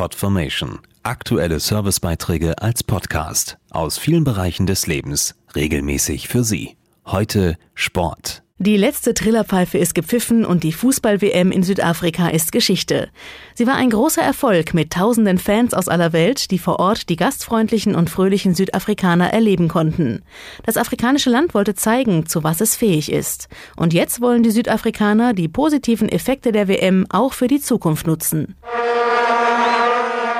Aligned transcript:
Podformation. 0.00 0.78
Aktuelle 1.02 1.60
Servicebeiträge 1.60 2.62
als 2.62 2.82
Podcast 2.82 3.58
aus 3.68 3.98
vielen 3.98 4.24
Bereichen 4.24 4.64
des 4.64 4.86
Lebens, 4.86 5.34
regelmäßig 5.54 6.26
für 6.26 6.42
Sie. 6.42 6.78
Heute 7.04 7.58
Sport. 7.74 8.42
Die 8.56 8.78
letzte 8.78 9.12
Trillerpfeife 9.12 9.76
ist 9.76 9.94
gepfiffen 9.94 10.46
und 10.46 10.64
die 10.64 10.72
Fußball-WM 10.72 11.52
in 11.52 11.62
Südafrika 11.62 12.28
ist 12.28 12.50
Geschichte. 12.50 13.10
Sie 13.54 13.66
war 13.66 13.74
ein 13.74 13.90
großer 13.90 14.22
Erfolg 14.22 14.72
mit 14.72 14.90
tausenden 14.90 15.36
Fans 15.36 15.74
aus 15.74 15.88
aller 15.88 16.14
Welt, 16.14 16.50
die 16.50 16.58
vor 16.58 16.78
Ort 16.78 17.10
die 17.10 17.16
gastfreundlichen 17.16 17.94
und 17.94 18.08
fröhlichen 18.08 18.54
Südafrikaner 18.54 19.34
erleben 19.34 19.68
konnten. 19.68 20.22
Das 20.64 20.78
afrikanische 20.78 21.28
Land 21.28 21.52
wollte 21.52 21.74
zeigen, 21.74 22.24
zu 22.24 22.42
was 22.42 22.62
es 22.62 22.74
fähig 22.74 23.12
ist. 23.12 23.48
Und 23.76 23.92
jetzt 23.92 24.22
wollen 24.22 24.42
die 24.42 24.50
Südafrikaner 24.50 25.34
die 25.34 25.48
positiven 25.48 26.08
Effekte 26.08 26.52
der 26.52 26.68
WM 26.68 27.04
auch 27.10 27.34
für 27.34 27.48
die 27.48 27.60
Zukunft 27.60 28.06
nutzen. 28.06 28.56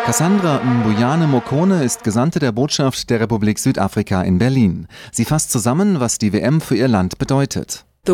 Cassandra 0.04 0.60
Mbuyane 0.64 1.26
Mokone 1.26 1.84
ist 1.84 2.02
Gesandte 2.04 2.38
der 2.38 2.52
Botschaft 2.52 3.10
der 3.10 3.20
Republik 3.20 3.58
Südafrika 3.58 4.22
in 4.22 4.38
Berlin. 4.38 4.88
Sie 5.12 5.24
fasst 5.24 5.50
zusammen, 5.50 6.00
was 6.00 6.18
die 6.18 6.32
WM 6.32 6.60
für 6.60 6.76
ihr 6.76 6.88
Land 6.88 7.18
bedeutet. 7.18 7.84
Die 8.06 8.12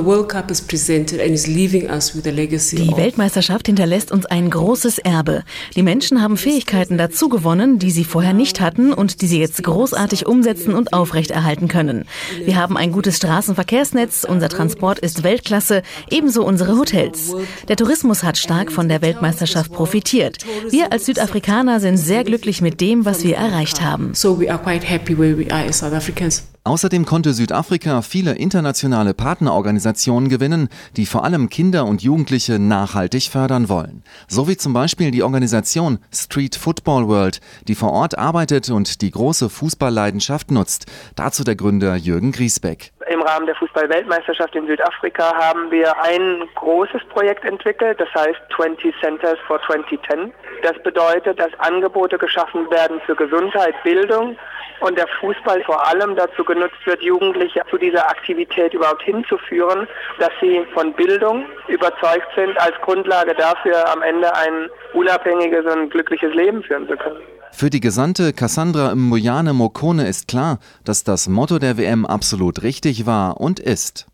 Weltmeisterschaft 2.96 3.66
hinterlässt 3.66 4.10
uns 4.10 4.26
ein 4.26 4.50
großes 4.50 4.98
Erbe. 4.98 5.44
Die 5.76 5.84
Menschen 5.84 6.20
haben 6.20 6.36
Fähigkeiten 6.36 6.98
dazu 6.98 7.28
gewonnen, 7.28 7.78
die 7.78 7.92
sie 7.92 8.02
vorher 8.02 8.32
nicht 8.32 8.60
hatten 8.60 8.92
und 8.92 9.22
die 9.22 9.28
sie 9.28 9.38
jetzt 9.38 9.62
großartig 9.62 10.26
umsetzen 10.26 10.74
und 10.74 10.92
aufrechterhalten 10.92 11.68
können. 11.68 12.04
Wir 12.44 12.56
haben 12.56 12.76
ein 12.76 12.90
gutes 12.90 13.18
Straßenverkehrsnetz, 13.18 14.26
unser 14.28 14.48
Transport 14.48 14.98
ist 14.98 15.22
Weltklasse, 15.22 15.84
ebenso 16.10 16.44
unsere 16.44 16.76
Hotels. 16.76 17.36
Der 17.68 17.76
Tourismus 17.76 18.24
hat 18.24 18.38
stark 18.38 18.72
von 18.72 18.88
der 18.88 19.02
Weltmeisterschaft 19.02 19.72
profitiert. 19.72 20.38
Wir 20.68 20.90
als 20.92 21.06
Südafrikaner 21.06 21.78
sind 21.78 21.96
sehr 21.96 22.24
glücklich 22.24 22.60
mit 22.60 22.80
dem, 22.80 23.04
was 23.04 23.22
wir 23.22 23.36
erreicht 23.36 23.82
haben. 23.82 24.14
So 24.14 24.40
we 24.40 24.50
are 24.50 24.60
quite 24.60 24.84
happy 24.84 25.16
where 25.16 25.38
we 25.38 25.48
are 25.52 25.64
as 25.68 25.78
South 25.78 25.92
Africans. 25.92 26.42
Außerdem 26.66 27.06
konnte 27.06 27.32
Südafrika 27.32 28.02
viele 28.02 28.32
internationale 28.32 29.14
Partnerorganisationen 29.14 30.28
gewinnen, 30.28 30.68
die 30.96 31.06
vor 31.06 31.22
allem 31.22 31.48
Kinder 31.48 31.84
und 31.84 32.02
Jugendliche 32.02 32.58
nachhaltig 32.58 33.30
fördern 33.30 33.68
wollen. 33.68 34.02
So 34.26 34.48
wie 34.48 34.56
zum 34.56 34.72
Beispiel 34.72 35.12
die 35.12 35.22
Organisation 35.22 36.00
Street 36.12 36.56
Football 36.56 37.06
World, 37.06 37.38
die 37.68 37.76
vor 37.76 37.92
Ort 37.92 38.18
arbeitet 38.18 38.68
und 38.68 39.00
die 39.00 39.12
große 39.12 39.48
Fußballleidenschaft 39.48 40.50
nutzt. 40.50 40.86
Dazu 41.14 41.44
der 41.44 41.54
Gründer 41.54 41.94
Jürgen 41.94 42.32
Griesbeck. 42.32 42.90
Im 43.08 43.22
Rahmen 43.22 43.46
der 43.46 43.54
Fußball-Weltmeisterschaft 43.54 44.56
in 44.56 44.66
Südafrika 44.66 45.36
haben 45.36 45.70
wir 45.70 45.96
ein 46.02 46.48
großes 46.56 47.02
Projekt 47.10 47.44
entwickelt, 47.44 48.00
das 48.00 48.12
heißt 48.12 48.40
20 48.56 48.92
Centers 49.00 49.38
for 49.46 49.60
2010. 49.68 50.32
Das 50.64 50.74
bedeutet, 50.82 51.38
dass 51.38 51.54
Angebote 51.60 52.18
geschaffen 52.18 52.68
werden 52.72 53.00
für 53.06 53.14
Gesundheit, 53.14 53.80
Bildung 53.84 54.36
und 54.80 54.96
der 54.98 55.06
Fußball 55.20 55.62
vor 55.64 55.86
allem 55.86 56.16
dazu 56.16 56.44
genutzt 56.44 56.84
wird, 56.84 57.02
Jugendliche 57.02 57.62
zu 57.70 57.78
dieser 57.78 58.08
Aktivität 58.08 58.74
überhaupt 58.74 59.02
hinzuführen, 59.02 59.86
dass 60.18 60.30
sie 60.40 60.64
von 60.74 60.92
Bildung 60.94 61.44
überzeugt 61.68 62.28
sind, 62.34 62.58
als 62.60 62.74
Grundlage 62.82 63.34
dafür 63.34 63.88
am 63.90 64.02
Ende 64.02 64.34
ein 64.34 64.68
unabhängiges 64.94 65.64
und 65.66 65.90
glückliches 65.90 66.34
Leben 66.34 66.62
führen 66.62 66.88
zu 66.88 66.96
können. 66.96 67.20
Für 67.52 67.70
die 67.70 67.80
Gesandte 67.80 68.34
Cassandra 68.34 68.94
Mbuyane 68.94 69.54
Mokone 69.54 70.06
ist 70.06 70.28
klar, 70.28 70.58
dass 70.84 71.04
das 71.04 71.26
Motto 71.26 71.58
der 71.58 71.78
WM 71.78 72.04
absolut 72.04 72.62
richtig 72.62 73.06
war 73.06 73.40
und 73.40 73.60
ist. 73.60 74.06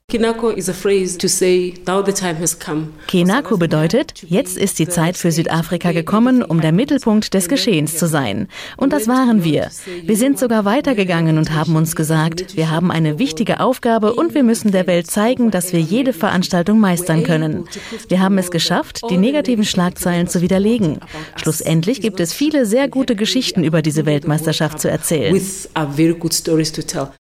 Kenako 3.07 3.57
bedeutet, 3.57 4.23
jetzt 4.27 4.59
ist 4.59 4.79
die 4.79 4.87
Zeit 4.87 5.17
für 5.17 5.33
Südafrika 5.33 5.93
gekommen, 5.93 6.43
um 6.43 6.61
der 6.61 6.73
Mittelpunkt 6.73 7.33
des 7.33 7.49
Geschehens 7.49 7.97
zu 7.97 8.07
sein. 8.07 8.49
Und 8.77 8.93
das 8.93 9.09
waren 9.09 9.43
wir. 9.43 9.71
Wir 10.05 10.17
sind 10.19 10.39
sogar 10.39 10.67
weitergegangen 10.67 11.39
und 11.39 11.53
haben 11.53 11.77
uns 11.77 11.97
gesagt, 11.97 12.57
wir 12.57 12.71
haben 12.71 12.91
eine 12.91 13.19
wichtige 13.19 13.61
Aufgabe 13.61 14.13
und 14.13 14.35
wir 14.35 14.43
müssen 14.43 14.71
der 14.71 14.87
Welt 14.87 15.11
zeigen, 15.11 15.51
dass 15.51 15.73
wir 15.73 15.81
jede 15.81 16.13
Veranstaltung 16.13 16.79
meistern 16.79 17.23
können. 17.23 17.65
Wir 18.09 18.21
haben 18.21 18.37
es 18.37 18.51
geschafft, 18.51 19.01
die 19.09 19.17
negativen 19.17 19.65
Schlagzeilen 19.65 20.29
zu 20.29 20.43
widerlegen. 20.43 20.99
Schlussendlich 21.37 22.03
gibt 22.03 22.21
es 22.21 22.35
viele 22.35 22.67
sehr 22.67 22.89
gute 22.89 23.17
Geschichten 23.17 23.65
über 23.65 23.81
diese 23.81 24.05
Weltmeisterschaft 24.05 24.79
zu 24.79 24.91
erzählen. 24.91 25.41